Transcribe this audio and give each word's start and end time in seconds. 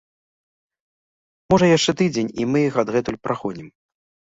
Можа 1.55 1.65
яшчэ 1.77 1.91
тыдзень, 2.01 2.33
і 2.41 2.49
мы 2.55 2.65
іх 2.73 2.83
адгэтуль 2.87 3.23
прагонім. 3.29 3.67